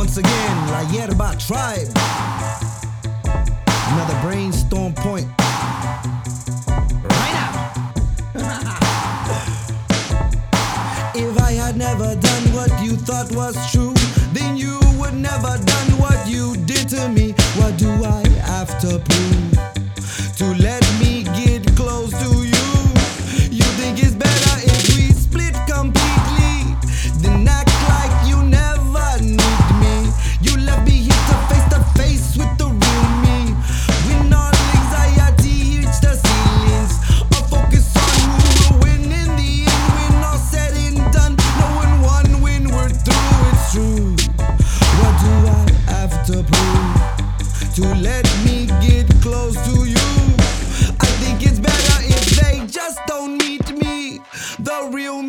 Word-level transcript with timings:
once 0.00 0.16
again, 0.16 0.56
La 0.68 0.80
Yerba 0.92 1.36
Tribe. 1.36 1.92
Another 3.92 4.18
brainstorm 4.22 4.94
point. 4.94 5.28
Right 7.04 7.34
now. 7.36 7.72
if 11.14 11.38
I 11.42 11.52
had 11.52 11.76
never 11.76 12.16
done 12.16 12.52
what 12.54 12.70
you 12.82 12.96
thought 12.96 13.30
was 13.32 13.54
true, 13.70 13.92
then 14.32 14.56
you 14.56 14.80
would 14.98 15.12
never 15.12 15.58
done 15.74 15.98
what 15.98 16.26
you 16.26 16.56
did 16.64 16.88
to 16.88 17.10
me. 17.10 17.34
What 17.58 17.76
do 17.76 17.90
I 18.02 18.26
have 18.52 18.78
to 18.80 18.98
prove 19.04 19.52
to 20.38 20.46
let 20.62 20.79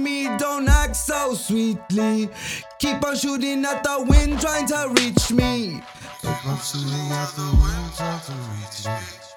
me 0.02 0.27
don't 0.38 0.67
act 0.67 0.95
so 0.95 1.33
sweetly. 1.33 2.30
Keep 2.80 3.05
on 3.05 3.16
shooting 3.16 3.63
at 3.66 3.83
the 3.83 4.05
wind, 4.07 4.39
trying 4.39 4.67
to 4.67 4.94
reach 4.97 5.31
me. 5.31 5.81
Keep 6.21 6.45
on 6.45 6.57
shooting 6.57 7.11
at 7.11 7.30
the 7.35 7.47
wind, 7.61 7.95
trying 7.95 8.22
to 8.22 8.31
reach 8.31 8.85
me. 8.85 9.30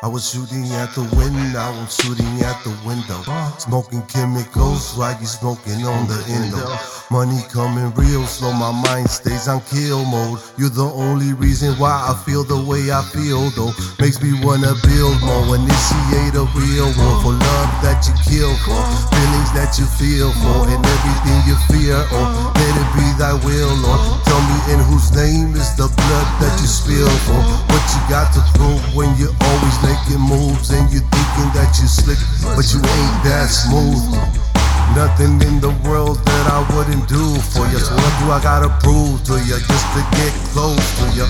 I 0.00 0.06
was 0.06 0.30
shooting 0.30 0.70
at 0.78 0.94
the 0.94 1.02
wind, 1.18 1.58
I 1.58 1.74
was 1.74 1.90
shooting 1.90 2.38
at 2.46 2.62
the 2.62 2.70
window. 2.86 3.18
Smoking 3.58 4.02
chemicals 4.06 4.96
like 4.96 5.18
you 5.20 5.26
smoking 5.26 5.82
on 5.82 6.06
the 6.06 6.22
endo. 6.30 6.70
Money 7.10 7.42
coming 7.50 7.90
real 7.98 8.22
slow, 8.22 8.52
my 8.52 8.70
mind 8.70 9.10
stays 9.10 9.48
on 9.48 9.60
kill 9.66 10.04
mode. 10.06 10.38
You're 10.56 10.70
the 10.70 10.86
only 10.86 11.32
reason 11.34 11.74
why 11.82 11.90
I 11.90 12.14
feel 12.22 12.44
the 12.44 12.62
way 12.62 12.94
I 12.94 13.02
feel, 13.10 13.50
though. 13.58 13.74
Makes 13.98 14.22
me 14.22 14.38
wanna 14.38 14.78
build 14.86 15.18
more, 15.18 15.58
initiate 15.58 16.38
a 16.38 16.46
real 16.54 16.86
war 16.94 17.14
for 17.18 17.34
love 17.34 17.70
that 17.82 18.06
you 18.06 18.14
kill 18.22 18.54
for, 18.62 18.78
feelings 19.10 19.50
that 19.58 19.74
you 19.82 19.86
feel 19.98 20.30
for, 20.30 20.62
and 20.70 20.78
everything 20.78 21.38
you 21.42 21.56
fear. 21.74 21.98
Oh, 22.14 22.54
let 22.54 22.74
it 22.78 22.87
be 22.94 23.06
thy 23.18 23.34
will, 23.44 23.74
Lord. 23.82 24.00
Tell 24.24 24.40
me 24.48 24.56
in 24.72 24.80
whose 24.88 25.12
name 25.12 25.56
is 25.56 25.74
the 25.76 25.88
blood 25.88 26.28
that 26.40 26.54
you 26.60 26.68
spill 26.68 27.10
for. 27.26 27.40
What 27.68 27.84
you 27.92 28.00
got 28.08 28.32
to 28.36 28.42
prove 28.56 28.80
when 28.94 29.10
you're 29.16 29.34
always 29.34 29.76
making 29.84 30.22
moves 30.22 30.70
and 30.70 30.86
you're 30.92 31.04
thinking 31.08 31.48
that 31.56 31.74
you're 31.76 31.90
slick, 31.90 32.20
but 32.56 32.66
you 32.72 32.80
ain't 32.80 33.16
that 33.26 33.48
smooth. 33.50 34.00
Nothing 34.96 35.40
in 35.44 35.60
the 35.60 35.74
world 35.84 36.18
that 36.24 36.44
I 36.48 36.64
wouldn't 36.74 37.08
do 37.08 37.36
for 37.52 37.68
you. 37.68 37.78
So 37.78 37.94
what 37.94 38.12
do 38.20 38.32
I 38.32 38.40
gotta 38.42 38.70
prove 38.80 39.22
to 39.28 39.36
you 39.44 39.58
just 39.60 39.86
to 39.94 40.00
get 40.16 40.32
close 40.52 40.86
to 40.98 41.06
you? 41.12 41.26